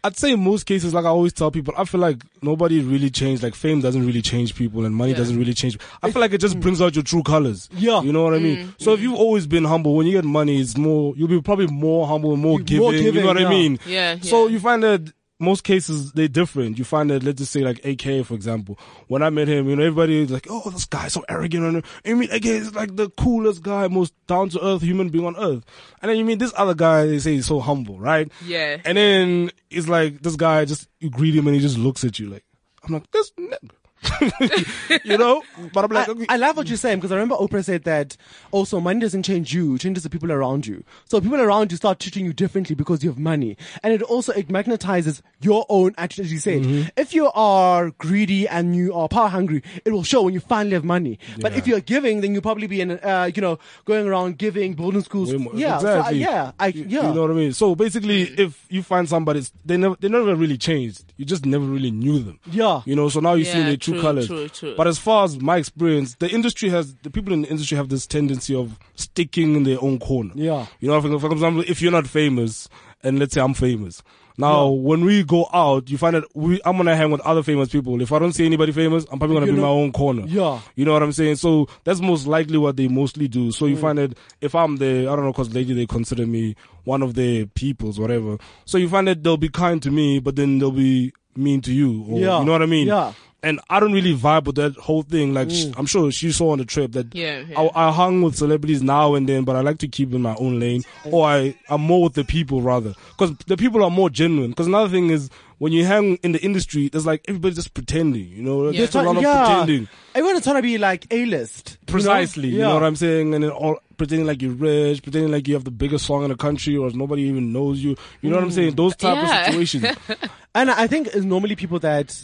[0.06, 3.10] I'd say in most cases, like I always tell people, I feel like nobody really
[3.10, 3.42] changed.
[3.44, 5.18] Like fame doesn't really change people, and money Yeah.
[5.18, 5.78] doesn't really change.
[6.04, 7.68] I feel like it just brings out your true colors.
[7.76, 8.02] Yeah.
[8.02, 8.74] you know what I mean.
[8.78, 11.14] So if you've always been humble, when you get money, it's more.
[11.18, 12.82] You'll be probably more humble, and more giving.
[12.84, 13.48] more you know what yeah.
[13.48, 13.80] I mean?
[13.88, 16.78] Yeah, So you find that most cases they're different.
[16.78, 18.80] You find that let's just say like AK for example.
[19.08, 21.64] When I met him, you know everybody is like, oh, this guy's so arrogant.
[21.66, 25.26] And you mean AK is like the coolest guy, most down to earth human being
[25.26, 25.66] on earth.
[26.02, 28.32] And then you mean this other guy, they say he's so humble, right?
[28.46, 28.78] Yeah.
[28.86, 32.20] And then it's like this guy just you greet him and he just looks at
[32.20, 32.46] you like
[32.84, 33.70] I'm like this nigga.
[35.04, 35.44] you know.
[35.74, 37.84] But I'm like, I, okay, I love what you're saying because I remember Oprah said
[37.84, 38.18] that
[38.52, 40.84] also money doesn't change you, it changes the people around you.
[41.06, 43.58] So people around you start treating you differently because you have money.
[43.84, 46.64] And it also, it magnetizes your own attitude, as you said.
[46.64, 46.90] Mm-hmm.
[46.98, 50.74] If you are greedy and you are power hungry, it will show when you finally
[50.76, 51.20] have money.
[51.40, 54.74] But if you're giving, then you'll probably be in, uh, you know, going around giving,
[54.74, 55.34] building schools.
[55.34, 55.78] More- Yeah.
[55.80, 56.52] so I- yeah.
[56.60, 57.08] I, yeah.
[57.10, 57.54] You know what I mean?
[57.54, 61.04] So basically, if you find somebody, they never, they never really changed.
[61.18, 62.40] You just never really knew them.
[62.52, 62.82] Yeah.
[62.86, 64.28] You know, so now you see Yeah, their true, true, colors.
[64.28, 64.74] true, true.
[64.78, 67.90] But as far as my experience, the industry has, the people in the industry have
[67.90, 70.34] this tendency of sticking in their own corner.
[70.36, 70.66] Yeah.
[70.80, 72.70] You know, for, for example, if you're not famous,
[73.04, 74.02] and let's say I'm famous.
[74.38, 77.70] Now, when we go out, you find that we, I'm gonna hang with other famous
[77.70, 78.02] people.
[78.02, 80.24] If I don't see anybody famous, I'm probably gonna You be in my own corner.
[80.28, 80.60] Yeah.
[80.76, 81.38] You know what I'm saying?
[81.38, 83.54] So that's most likely what they mostly do.
[83.54, 83.70] So Mm.
[83.70, 87.02] you find that if I'm there, I don't know, cause lately they consider me one
[87.02, 88.38] of their peoples, whatever.
[88.66, 91.74] So you find that they'll be kind to me, but then they'll be mean to
[91.74, 92.06] you.
[92.10, 92.40] Or, Yeah.
[92.40, 92.88] You know what I mean?
[92.88, 93.14] Yeah.
[93.44, 95.36] And I don't really vibe with that whole thing.
[95.36, 95.74] Like, sh Mm.
[95.78, 97.60] I'm sure she saw on the trip that Yeah, yeah.
[97.76, 100.36] I, I hung with celebrities now and then, but I like to keep in my
[100.40, 100.82] own lane.
[101.12, 102.96] Or I, I'm more with the people rather.
[103.18, 104.54] Cause the people are more genuine.
[104.54, 108.28] Cause another thing is, when you hang in the industry, there's like, everybody's just pretending,
[108.28, 108.70] you know?
[108.70, 108.80] Yeah.
[108.80, 109.46] There's a lot of yeah.
[109.46, 109.88] pretending.
[110.14, 111.72] Everyone's trying to be like A-list.
[111.72, 111.92] you know?
[111.92, 112.50] Precisely.
[112.50, 113.34] You know what I'm saying?
[113.34, 116.30] And then all pretending like you're rich, pretending like you have the biggest song in
[116.30, 117.96] the country or nobody even knows you.
[118.22, 118.56] You know what I'm mm.
[118.56, 118.76] saying?
[118.76, 119.40] Those type Yeah.
[119.40, 119.86] of situations.
[120.56, 122.18] And I think it's normally people that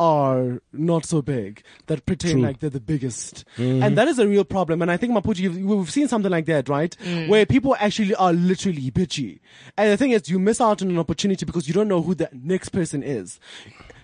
[0.00, 2.42] are not so big that pretend True.
[2.42, 3.44] like they're the biggest.
[3.58, 3.82] Mm-hmm.
[3.82, 4.80] And that is a real problem.
[4.80, 6.96] And I think Mapuchi, we've seen something like that, right?
[7.04, 7.28] Mm.
[7.28, 9.40] Where people actually are literally bitchy.
[9.76, 12.14] And the thing is, you miss out on an opportunity because you don't know who
[12.14, 13.38] the next person is.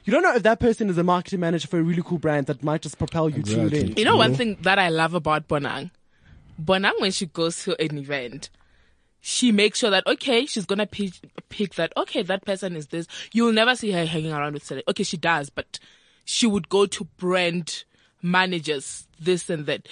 [0.05, 2.47] You don't know if that person is a marketing manager for a really cool brand
[2.49, 3.71] that might just propel you Exactly.
[3.71, 3.97] to in.
[3.97, 5.91] You know one thing that I love about Bonang?
[6.63, 8.51] Bonang, when she goes to an event,
[9.29, 11.11] she makes sure that, okay, she's gonna pick,
[11.49, 13.09] pick that, okay, that person is this.
[13.33, 15.81] You'll never see her hanging around with cele- Okay, she does, but
[16.25, 17.83] she would go to brand
[18.23, 19.89] managers, this and that.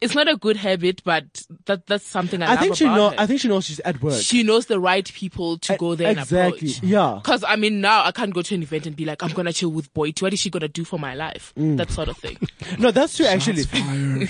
[0.00, 2.96] It's not a good habit, but that, that's something I, I love think she about
[2.96, 3.10] know.
[3.10, 3.16] her.
[3.18, 4.22] I think she knows she's at work.
[4.22, 6.82] she knows the right people to go there exactly, and approach.
[6.82, 7.20] yeah.
[7.24, 9.52] Cause I mean now I can't go to an event and be like, I'm gonna
[9.52, 10.18] chill with Boyd.
[10.22, 11.52] What is she gonna do for my life?
[11.58, 11.76] Mm.
[11.76, 12.38] That sort of thing.
[12.78, 13.26] no, that's true.
[13.26, 13.64] Actually,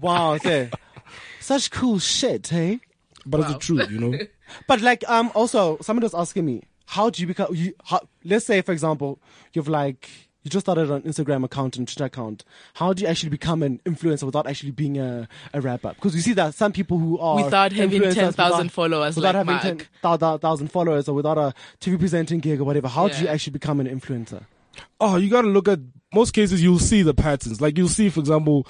[0.00, 0.70] wow, okay.
[1.44, 2.80] Such cool shit, hey.
[3.26, 4.18] but it's the truth, you know?
[4.66, 7.54] But like, um, also somebody was asking me, how do you become?
[7.54, 9.18] You, how, let's say, for example,
[9.54, 10.08] you've like
[10.42, 12.44] you just started an Instagram account and Twitter account.
[12.74, 15.94] How do you actually become an influencer without actually being a, a rapper?
[15.94, 19.34] Because you see that some people who are Without having influencers 10,000 without- followers without
[19.34, 20.20] like having Mark.
[20.20, 22.88] 10,000 followers, or without a TV presenting gig or whatever.
[22.88, 24.44] How do you actually become an influencer?
[25.00, 25.78] Oh, you gotta look at
[26.12, 26.62] most cases.
[26.62, 27.60] You'll see the patterns.
[27.60, 28.66] Like you'll see, for example,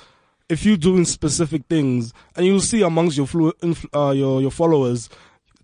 [0.49, 3.53] if you're doing specific things, and you'll see amongst your flu-
[3.95, 5.09] uh, your your followers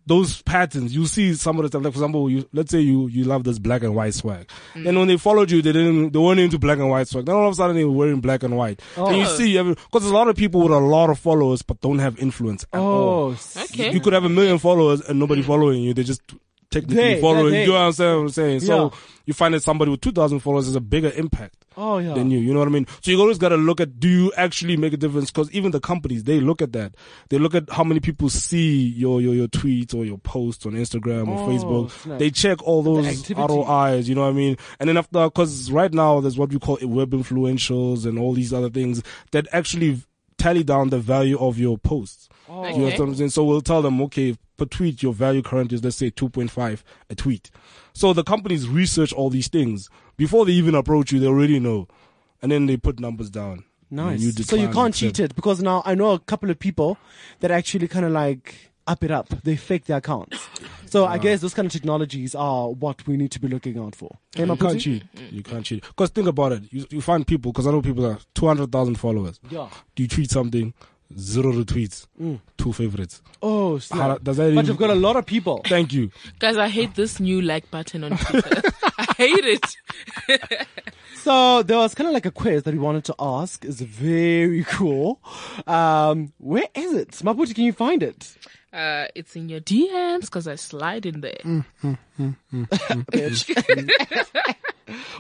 [0.06, 0.94] those patterns.
[0.94, 1.84] You see some of the stuff.
[1.84, 4.48] Like for example, you let's say you you love this black and white swag.
[4.74, 7.26] and when they followed you, they didn't they weren't into black and white swag.
[7.26, 8.80] Then all of a sudden they were wearing black and white.
[8.96, 9.36] And you Oh.
[9.36, 12.18] see, because there's a lot of people with a lot of followers but don't have
[12.18, 13.28] influence at all.
[13.28, 13.92] Oh, s- Okay.
[13.92, 15.92] You could have a million followers and nobody following you.
[15.92, 16.22] They just
[16.70, 17.52] technically They- following.
[17.52, 18.60] they- You understand what I'm saying?
[18.60, 18.98] So Yeah.
[19.26, 22.14] you find that somebody with 2,000 followers has a bigger impact oh yeah.
[22.14, 22.38] than you.
[22.38, 22.86] You know what I mean?
[23.02, 25.30] So you always got to look at do you actually make a difference?
[25.30, 26.94] Because even the companies they look at that.
[27.30, 30.72] They look at how many people see your your your tweets or your posts on
[30.72, 31.90] Instagram or Oh, Facebook.
[32.02, 32.18] snap.
[32.18, 33.30] They check all those.
[33.30, 34.08] ROIs.
[34.08, 34.56] You know what I mean?
[34.78, 38.52] And then after, because right now there's what we call web influentials and all these
[38.52, 39.02] other things
[39.32, 40.00] that actually
[40.36, 42.28] tally down the value of your posts.
[42.48, 42.62] Oh.
[42.66, 43.30] You understand what I'm saying?
[43.30, 47.14] So we'll tell them, okay, per tweet, your value current is, let's say, 2.5 a
[47.14, 47.50] tweet.
[47.92, 49.90] So the companies research all these things.
[50.16, 51.88] Before they even approach you, they already know.
[52.40, 53.64] And then they put numbers down.
[53.90, 54.22] Nice.
[54.22, 56.98] And so you can't cheat it because now I know a couple of people
[57.40, 58.54] that actually kind of like
[58.86, 59.28] up it up.
[59.44, 60.38] They fake their accounts.
[60.86, 63.94] So I guess those kind of technologies are what we need to be looking out
[63.94, 64.16] for.
[64.34, 65.04] Hey, You can't cheat.
[65.30, 65.84] You can't cheat.
[65.86, 66.62] Because think about it.
[66.70, 69.40] You, you find people, because I know people are 200,000 followers.
[69.50, 69.68] Yeah.
[69.94, 70.72] Do you tweet something?
[71.16, 72.06] Zero retweets.
[72.58, 73.22] Two favorites.
[73.42, 74.00] Oh, snap.
[74.00, 75.62] How- does that but even- you've got a lot of people.
[75.64, 76.10] Thank you.
[76.38, 78.62] Guys, I hate this new like button on Twitter.
[78.98, 80.66] I hate it.
[81.22, 83.64] So there was kind of like a quiz that we wanted to ask.
[83.64, 85.20] It's very cool.
[85.66, 87.10] Um, where is it?
[87.24, 88.36] Maputi, can you find it?
[88.72, 91.40] Uh, it's in your DMs because I slide in there.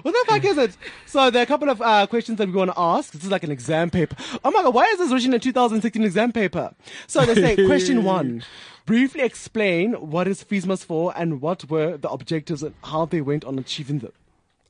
[0.02, 0.76] What the fuck is it?
[1.06, 3.12] So there are a couple of uh, questions that we want to ask.
[3.12, 4.16] This is like an exam paper.
[4.44, 6.74] Oh my god, why is this written in a 2016 exam paper?
[7.06, 8.44] So they say, question one.
[8.86, 13.44] Briefly explain what is FISMAS for and what were the objectives and how they went
[13.44, 14.12] on achieving them.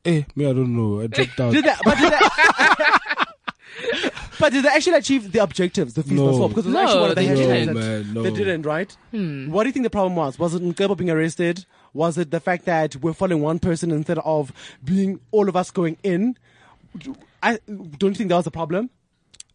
[0.04, 1.02] Eh, me, I don't know.
[1.02, 1.52] I dropped out.
[1.52, 6.38] Did they, but did they, but did they actually achieve the objectives, the FISMAS No.
[6.38, 6.48] for?
[6.48, 7.74] Because it was No, actually one of the they hashtags didn't.
[7.74, 8.22] man, no.
[8.22, 8.96] they didn't, right?
[9.10, 9.50] Hmm.
[9.50, 10.38] What do you think the problem was?
[10.38, 11.64] Was it Mcebo being arrested?
[11.94, 14.52] Was it the fact that we're following one person instead of
[14.84, 16.36] being all of us going in?
[17.42, 18.90] I don't you think that was the problem?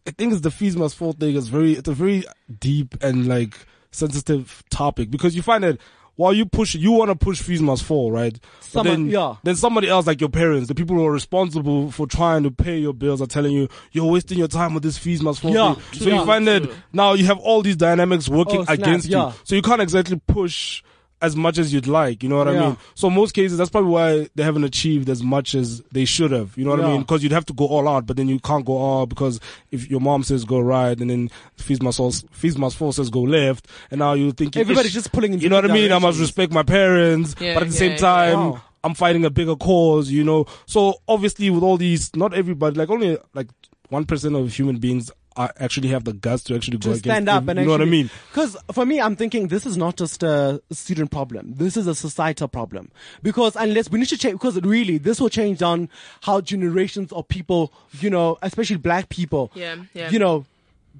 [0.06, 2.24] I think it's the fees must fall thing is very, it's a very
[2.60, 3.54] deep and like
[3.90, 5.78] sensitive topic because you find that
[6.16, 8.38] while you push, you want to push fees must fall, right?
[8.60, 9.34] Someone- then, yeah.
[9.42, 12.78] then somebody else, like your parents, the people who are responsible for trying to pay
[12.78, 15.74] your bills are telling you, you're wasting your time with this fees must fall Yeah,
[15.92, 16.00] true.
[16.00, 19.28] So you Yeah, find that now you have all these dynamics working Oh, against yeah.
[19.28, 19.32] you.
[19.44, 20.82] So you can't exactly push
[21.24, 22.76] as much as you'd like, you know what I mean?
[22.94, 26.56] So most cases, that's probably why they haven't achieved as much as they should have,
[26.56, 27.00] you know what I mean?
[27.00, 29.90] Because you'd have to go all out, but then you can't go all because if
[29.90, 33.22] your mom says go right and then fees must fall, fees must fall says go
[33.22, 35.92] left, and now you think Everybody's just pulling in You know what I different mean?
[35.92, 36.20] I must directions.
[36.28, 37.96] respect my parents, Yeah, but at the yeah, same yeah.
[37.98, 38.62] time, Wow.
[38.84, 40.44] I'm fighting a bigger cause, you know?
[40.66, 43.48] So obviously with all these, not everybody, like only like
[43.90, 47.28] 1% of human beings are, actually have the guts to actually go to against stand
[47.28, 48.10] up every- and you know what I mean?
[48.30, 51.54] Because for me, I'm thinking this is not just a student problem.
[51.56, 52.90] This is a societal problem.
[53.22, 55.88] Because unless we need to change, because really this will change on
[56.22, 60.10] how generations of people, you know, especially black people, Yeah, yeah.
[60.10, 60.44] you know,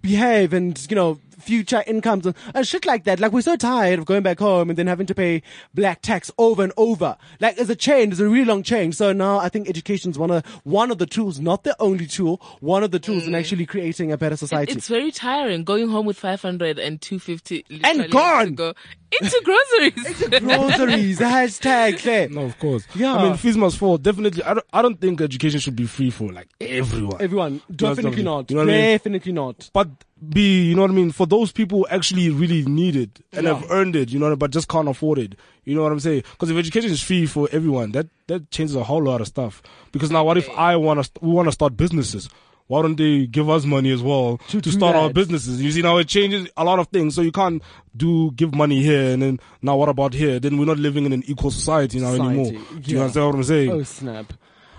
[0.03, 3.21] behave and you know future incomes and, and shit like that.
[3.21, 5.43] Like we're so tired of going back home and then having to pay
[5.73, 7.17] black tax over and over.
[7.41, 8.93] Like there's a chain, there's a really long chain.
[8.93, 12.07] So now I think education is one of one of the tools, not the only
[12.07, 13.39] tool, one of the tools in mm.
[13.39, 14.73] actually creating a better society.
[14.73, 18.47] It's very tiring going home with 500 and 250 And gone!
[18.47, 18.75] to go
[19.21, 20.23] into groceries.
[20.23, 21.19] Into groceries.
[21.21, 22.29] hashtag Claire.
[22.29, 22.87] No, of course.
[22.95, 23.15] Yeah.
[23.15, 23.99] I mean, fees must fall.
[23.99, 24.43] Definitely.
[24.43, 27.21] I don't, I don't think education should be free for like everyone.
[27.21, 28.25] Everyone, definitely something.
[28.25, 28.51] not.
[28.51, 28.91] You know what I mean?
[28.93, 29.71] definitely not.
[29.73, 29.89] but
[30.29, 31.11] be, you know what I mean?
[31.11, 33.55] For those people who actually really need it and Yeah.
[33.55, 35.35] have earned it, you know, but just can't afford it.
[35.65, 36.23] You know what I'm saying?
[36.33, 39.63] Because if education is free for everyone, that, that changes a whole lot of stuff.
[39.93, 42.29] Because now what if I want to, we want to start businesses?
[42.67, 45.61] Why don't they give us money as well To to, do start our businesses?
[45.61, 47.15] You see, now it changes a lot of things.
[47.15, 47.63] So you can't
[47.95, 50.41] do, give money here and then now what about here?
[50.41, 52.63] Then we're not living in an equal society now Society, anymore.
[52.81, 53.01] Do you yeah.
[53.03, 53.71] understand what I'm saying?
[53.71, 54.33] Oh snap.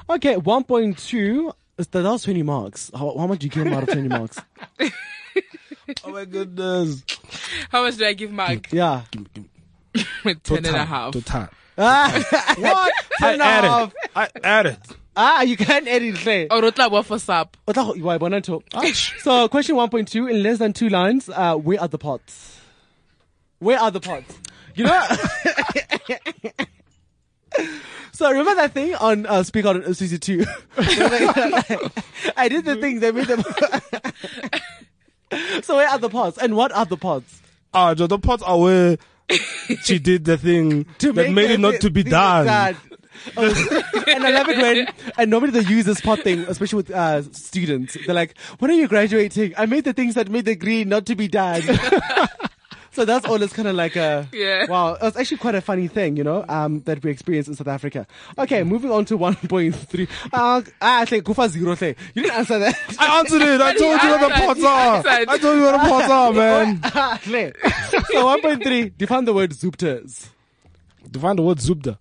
[0.10, 1.52] Okay, one point two.
[1.78, 2.89] That was twenty marks.
[2.93, 4.39] How, how much do you give him out of twenty marks?
[6.04, 7.04] Oh my goodness.
[7.71, 8.71] How much did I give Mark?
[8.71, 9.04] Yeah.
[9.12, 9.43] Give me- give
[10.26, 11.13] me- Ten and a Total, half.
[11.13, 11.48] total.
[11.78, 12.24] Ah,
[12.58, 12.93] what?
[13.21, 13.93] I Ten and a half.
[14.15, 14.17] added.
[14.17, 14.78] I added.
[15.17, 16.48] Ah, you can't edit Claire.
[16.50, 17.56] Oh, Rotla, what for sap?
[17.67, 18.91] O tla go- why.
[18.91, 22.60] So, question 1.2 in less than two lines, uh, where are the pots?
[23.60, 24.38] Where are the pots?
[24.76, 25.06] You know,
[28.12, 30.43] so remember that thing on uh, Speak Out on CC two?
[32.38, 33.00] I did the thing.
[33.00, 33.41] They made them.
[35.64, 36.38] So where are the pots?
[36.38, 37.42] And what are the pots?
[37.74, 38.98] Ah, Joe, the pots are where
[39.84, 42.76] she did the thing that make made it not to be done.
[43.38, 43.44] Oh,
[44.08, 47.24] and I love it when, and normally they use this pot thing, especially with uh,
[47.32, 47.98] students.
[48.06, 49.54] They're like, when are you graduating?
[49.58, 51.64] I made the things that made the green not to be done.
[52.95, 53.41] so that's all.
[53.41, 54.65] It's kind of like a, Yeah.
[54.67, 54.97] wow.
[55.01, 58.08] It's actually quite a funny thing, you know, um, that we experience in South Africa.
[58.38, 60.08] Okay, moving on to 1.3.
[60.34, 61.75] Uh, ah, I think Kufa zero.
[61.75, 61.95] Say.
[62.13, 62.75] You didn't answer that.
[62.99, 63.62] I answered it.
[63.62, 65.03] I told you where the answered, pots are.
[65.08, 66.79] I told you where the pots are, man.
[66.84, 67.53] Ah, Claire.
[68.12, 70.29] so 1.3, define the word zoopters.
[71.12, 71.97] Define the word zubda.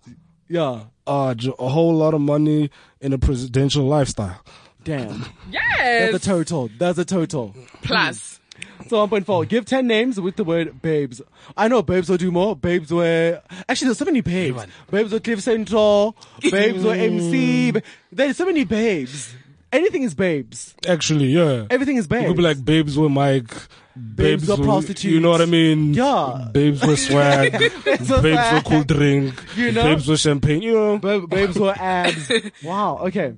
[0.47, 0.83] Yeah.
[1.07, 4.41] Ah, a whole lot of money in a presidential lifestyle.
[4.83, 5.25] Damn.
[5.51, 6.11] Yes.
[6.11, 6.69] That's a total.
[6.77, 7.55] That's a total.
[7.81, 8.39] Plus.
[8.87, 9.47] So 1.4.
[9.47, 11.21] Give 10 names with the word babes.
[11.57, 12.55] I know babes will do more.
[12.55, 14.65] Babes were, actually there's so many babes.
[14.91, 16.15] Babes were Cliff Central.
[16.41, 17.73] Babes were MC.
[18.11, 19.33] There's so many babes.
[19.71, 20.75] Anything is babes.
[20.87, 21.65] Actually, yeah.
[21.69, 22.25] Everything is babes.
[22.25, 23.51] It could be like babes were Mike.
[23.95, 25.05] Babes, were were prostitutes.
[25.05, 25.93] You know what I mean?
[25.93, 26.49] Yeah.
[26.51, 27.51] Babes were swag.
[27.83, 29.33] babes were were cool drink.
[29.55, 29.83] You know?
[29.83, 30.61] Babes were champagne.
[30.61, 30.97] You know?
[30.99, 32.31] Ba- babes were abs.
[32.63, 32.99] wow.
[33.03, 33.35] Okay.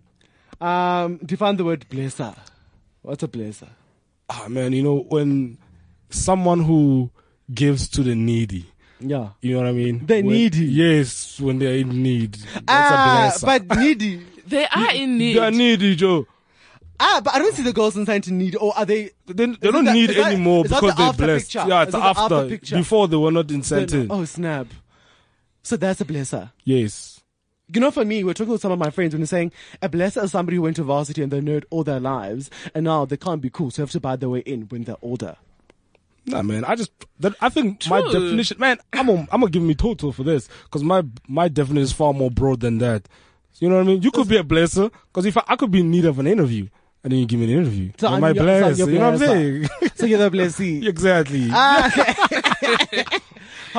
[0.60, 2.36] Um, define the word blesser.
[3.03, 3.69] What's a blesser?
[4.29, 5.57] Ah, man, you know, when
[6.09, 7.09] someone who
[7.53, 8.65] gives to the needy,
[8.99, 9.29] Yeah.
[9.41, 10.05] you know what I mean?
[10.05, 10.65] The When- needy.
[10.65, 12.33] Yes, when they're in need.
[12.33, 13.45] That's ah, a blesser.
[13.67, 14.21] but needy.
[14.45, 15.33] They are in need.
[15.35, 16.25] They are needy, Joe.
[16.99, 18.55] Ah, but I don't see the girls inside to need.
[18.55, 19.11] Or are they?
[19.27, 21.45] They, they don't that- need that- anymore because the they're after blessed.
[21.53, 21.65] picture?
[21.69, 22.49] Yeah, it's after after.
[22.49, 22.75] picture?
[22.77, 24.07] Before they were not incented.
[24.09, 24.67] Oh snap!
[25.63, 26.51] So that's a blesser.
[26.63, 27.16] Yes.
[27.73, 29.51] You know, for me, we're talking with some of my friends when they're saying
[29.82, 32.86] a blesser is somebody who went to varsity and they nerd all their lives, and
[32.86, 34.95] now they can't be cool, so they have to buy their way in when they're
[35.01, 35.36] older.
[36.25, 36.63] Nah, man.
[36.63, 40.12] I just, that, I think my definition, man, I'm gonna, I'm gonna give me total
[40.13, 43.08] for this because my, my definition is far more broad than that.
[43.60, 44.01] You know what I mean?
[44.01, 46.27] You could be a blesser because if I, I could be in need of an
[46.27, 46.67] interview
[47.03, 47.91] and then you give me an interview.
[47.97, 49.69] So Am I'm I your- so you're know what I'm saying?
[49.95, 50.88] So you're the blessee.
[50.88, 51.47] exactly.
[51.51, 53.19] Ah,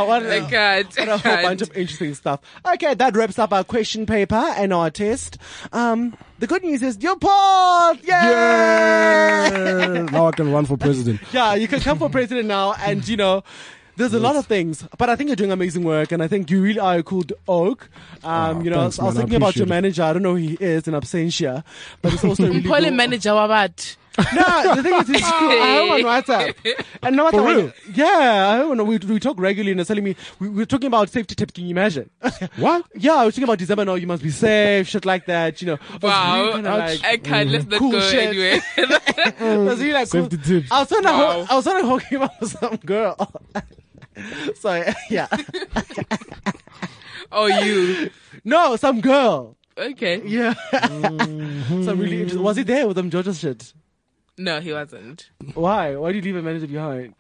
[0.07, 0.97] what, I can't.
[0.97, 2.41] what I a whole bunch of interesting stuff.
[2.75, 5.39] Okay, that wraps up our question paper and our test.
[5.73, 7.99] Um, the good news is you're part!
[8.03, 8.09] Yay!
[8.13, 10.03] yeah.
[10.11, 11.21] now I can run for president.
[11.33, 13.43] Yeah, you can come for president now, and you know,
[13.97, 16.51] There's a lot of things, but I think you're doing amazing work, and I think
[16.53, 17.91] you really are a cool d- oak.
[18.23, 19.23] Um, Ah, you know, thanks, I was man.
[19.23, 19.69] I thinking about your appreciate it.
[19.69, 20.03] manager.
[20.05, 21.65] I don't know who he is in absentia,
[22.01, 22.91] but it's also really Mpole cool.
[22.93, 23.97] manager wa batho.
[24.35, 25.49] No, the thing is, he's cool.
[25.51, 26.85] I have on WhatsApp.
[27.03, 28.85] And no matter what- Yeah, I don't know.
[28.85, 31.53] We, we talk regularly and he's telling me, we, we're talking about safety tips.
[31.53, 32.11] Can you imagine?
[32.57, 32.85] What?
[32.95, 33.85] yeah, I was talking about December.
[33.85, 35.79] No, you must be safe, shit like that, you know.
[36.03, 36.45] Wow.
[36.47, 38.63] really like, I can't, let's not mm, Cool go shit.
[39.41, 40.45] I was really like, Safety cool.
[40.61, 40.73] tips.
[40.73, 41.33] I was trying to, Wow.
[41.33, 43.33] ho- I was trying to hook him up with some girl.
[44.61, 45.29] so, yeah.
[47.33, 48.11] oh, you.
[48.45, 49.57] No, some girl.
[49.77, 50.21] Okay.
[50.27, 50.55] Yeah.
[50.73, 52.43] some really interesting.
[52.43, 53.73] Was he there with them Georgia shit?
[54.39, 55.31] No, he wasn't.
[55.55, 55.97] Why?
[55.97, 57.15] Why did you leave a manager behind?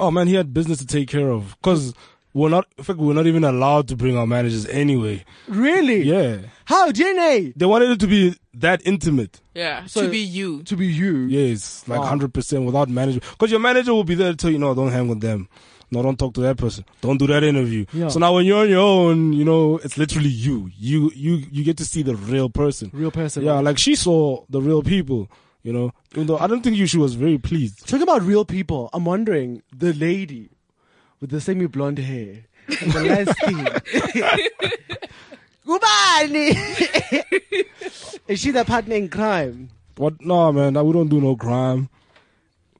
[0.00, 1.56] Oh man, he had business to take care of.
[1.62, 1.94] Cause
[2.32, 5.24] we're not, in fact, we're not even allowed to bring our managers anyway.
[5.46, 6.02] Really?
[6.02, 6.38] Yeah.
[6.64, 6.90] How?
[6.90, 7.52] DNA?
[7.54, 9.40] They wanted it to be that intimate.
[9.54, 9.86] Yeah.
[9.86, 10.62] So- to be you.
[10.64, 11.18] To be you.
[11.26, 12.06] Yes, like Wow.
[12.06, 13.22] hundred percent without management.
[13.30, 15.48] Because your manager will be there to tell you, no, don't hang with them.
[15.92, 16.84] No, don't talk to that person.
[17.02, 17.84] Don't do that interview.
[17.92, 18.08] Yeah.
[18.08, 20.68] So now when you're on your own, you know, it's literally you.
[20.76, 22.90] You you you get to see the real person.
[22.92, 23.44] Real person.
[23.44, 25.30] Yeah, like she saw the real people.
[25.64, 27.88] You know, even though I don't think you she was very pleased.
[27.88, 30.50] Talking about real people, I'm wondering the lady
[31.20, 33.64] with the semi blonde hair and the light skin.
[35.66, 36.54] Kubani!
[38.28, 39.70] Is she the partner in crime?
[39.96, 40.20] What?
[40.20, 41.88] No, man, we don't do no crime.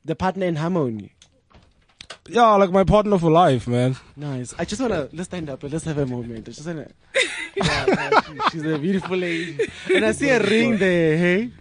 [0.04, 1.12] The partner in harmony?
[2.28, 3.96] Yeah, like my partner for life, man.
[4.16, 4.54] Nice.
[4.58, 6.48] I just wanna let's stand up and let's have a moment.
[6.48, 6.88] I just wanna.
[7.56, 9.56] Yeah, man, she- she's a beautiful lady,
[9.94, 11.16] and I see a ring there.
[11.16, 11.52] Hey.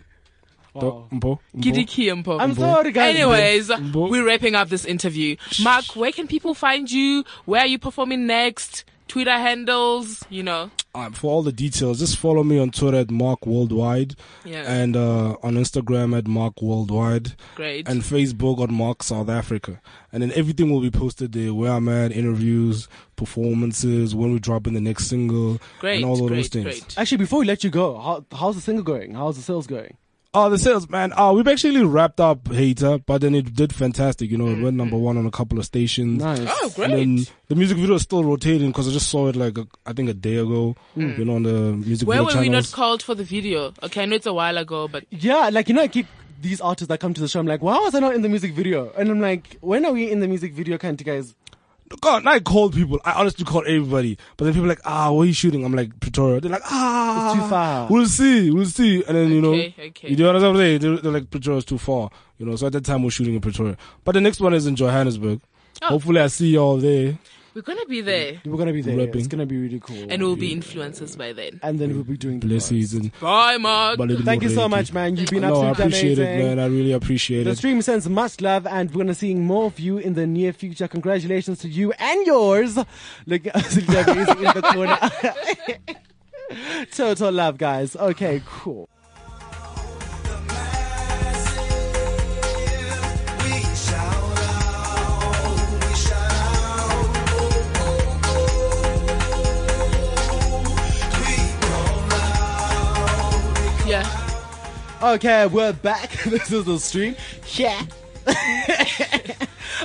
[0.74, 1.08] Wow.
[1.12, 1.40] Mpo, Mpo.
[1.60, 3.16] Giddy I'm sorry, guys.
[3.16, 4.10] Anyways, Mbo.
[4.10, 5.36] we're wrapping up this interview.
[5.64, 7.24] Mark, where can people find you?
[7.46, 8.84] Where are you performing next?
[9.08, 10.72] Twitter handles, you know.
[10.96, 14.64] Um, for all the details, just follow me on Twitter at Mark Worldwide Yeah.
[14.72, 17.88] and uh, on Instagram at Mark Worldwide Great.
[17.88, 19.82] and Facebook on Mark South Africa.
[20.12, 24.68] And then everything will be posted there where I'm at, interviews, performances, when we drop
[24.68, 25.98] in the next single, great.
[25.98, 26.38] and all of great.
[26.38, 26.64] those things.
[26.66, 26.98] Great.
[26.98, 29.14] Actually, before we let you go, how, how's the single going?
[29.16, 29.98] How's the sales going?
[30.36, 31.14] Oh, the sales, man.
[31.16, 34.32] Uh, we've actually wrapped up Hater, but then it did fantastic.
[34.32, 36.24] You know, it went number one on a couple of stations.
[36.24, 36.48] Nice.
[36.50, 36.90] Oh, great.
[36.90, 39.68] And then the music video is still rotating because I just saw it like a,
[39.86, 40.76] I think a day ago.
[40.96, 43.74] You know, on the music Where video were we not called for the video?
[43.84, 46.08] Okay, I know it's a while ago, but Yeah, like you know, I keep
[46.42, 47.40] these artists that come to the show.
[47.40, 48.92] I'm like, why was I not in the music video?
[48.98, 51.36] And I'm like, when are we in the music video, kind of guys?
[52.02, 53.00] God, I called people.
[53.06, 54.18] I honestly called everybody.
[54.38, 55.64] But then people are like, ah, where are you shooting?
[55.66, 56.42] I'm like, Pretoria.
[56.42, 57.32] They're like, ah.
[57.34, 57.88] It's too far.
[57.90, 58.52] We'll see.
[58.52, 59.04] We'll see.
[59.06, 60.10] And then, you know, Okay, okay.
[60.10, 60.80] you know what I'm saying?
[60.80, 62.10] They're, they're like, Pretoria's too far.
[62.38, 63.78] You know, so at that time we're shooting in Pretoria.
[64.04, 65.40] But the next one is in Johannesburg.
[65.82, 65.88] Oh.
[65.88, 67.18] Hopefully I see y'all there.
[67.54, 68.98] We're gonna be there, We're gonna be there.
[68.98, 69.20] Rapping.
[69.20, 70.06] It's gonna be really cool.
[70.10, 71.60] and we'll be influencers by then.
[71.64, 73.04] and then we'll be doing the Blessings most.
[73.04, 74.00] and Bye, Mark.
[74.00, 75.16] Thank you so much, man.
[75.16, 76.40] You've been No, I appreciate amazing.
[76.40, 76.60] it, man.
[76.60, 77.54] I really appreciate The it.
[77.54, 80.54] The stream sends much love, and we're gonna see more of you in the near
[80.54, 80.88] future.
[80.88, 82.78] Congratulations to you and yours.
[83.28, 85.00] Look, absolutely amazing in the corner.
[86.92, 87.96] Total love, guys.
[87.96, 88.90] Okay, cool.
[105.04, 106.12] Okay, we're back.
[106.26, 107.18] this is the stream.
[107.56, 107.82] Yeah.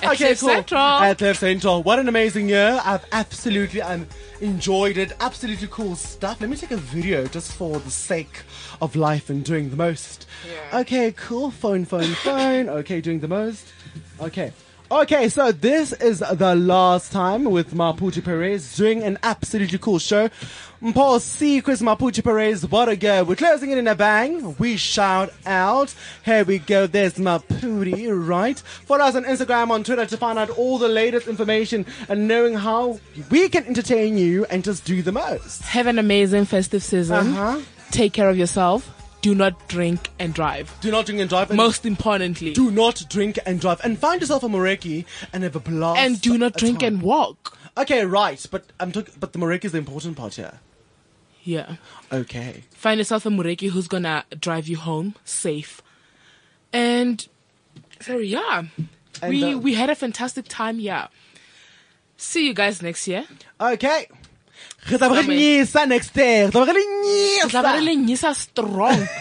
[0.04, 0.48] okay, cool.
[0.48, 0.80] Central.
[0.80, 1.82] At Cliff Central.
[1.82, 2.80] What an amazing year.
[2.84, 4.06] I've absolutely um,
[4.40, 5.12] enjoyed it.
[5.18, 6.40] Absolutely cool stuff.
[6.40, 8.42] Let me take a video just for the sake
[8.80, 10.28] of life and doing the most.
[10.48, 10.78] Yeah.
[10.82, 11.50] Okay, cool.
[11.50, 12.68] Phone, phone, phone.
[12.68, 13.72] Okay, doing the most.
[14.20, 14.52] Okay.
[14.90, 20.30] Okay, so this is the last time with Mapuche Perez doing an absolutely cool show.
[20.94, 21.60] Paul C.
[21.60, 23.22] Chris Mapuche Perez, what a go.
[23.22, 24.56] We're closing it in a bang.
[24.56, 25.94] We shout out.
[26.24, 26.86] Here we go.
[26.86, 28.58] There's Mapuche, right?
[28.58, 32.54] Follow us on Instagram, on Twitter to find out all the latest information and knowing
[32.54, 32.98] how
[33.30, 35.60] we can entertain you and just do the most.
[35.64, 37.34] Have an amazing festive season.
[37.34, 37.60] Uh-huh.
[37.90, 38.97] Take care of yourself.
[39.20, 40.76] Do not drink and drive.
[40.80, 41.50] Do not drink and drive.
[41.50, 43.80] And Most importantly, do not drink and drive.
[43.82, 45.98] And find yourself a Moreki and have a blast.
[46.00, 46.94] and do not drink time.
[46.94, 47.58] and walk.
[47.76, 49.14] Okay, right, but I'm talking.
[49.18, 50.60] But the Moreki is the important part here.
[51.44, 51.76] Yeah.
[52.12, 52.64] Okay.
[52.72, 55.80] Find yourself a mureki who's gonna drive you home safe.
[56.72, 57.26] And
[58.00, 58.64] so yeah,
[59.22, 60.78] And, we uh, we had a fantastic time.
[60.78, 61.06] Yeah.
[62.18, 63.24] See you guys next year.
[63.60, 64.08] Okay.
[64.90, 66.44] Re tla ba re nyisa next day.
[66.46, 66.84] Re tla ba re
[67.42, 68.34] Re tla ba re nyisa.
[68.34, 69.06] strong.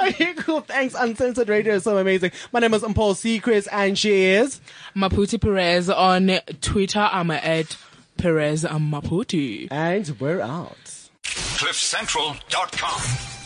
[0.00, 0.62] Okay, cool.
[0.62, 0.94] Thanks.
[0.94, 2.30] Uncensored Radio is so amazing.
[2.52, 3.38] My name is Paul C.
[3.38, 4.58] Chris, and she is.
[4.96, 7.06] Maputi Perez on Twitter.
[7.12, 7.76] I'm at
[8.16, 9.68] Perez Maputi.
[9.70, 10.74] And we're out.
[11.22, 13.39] CliffCentral.com.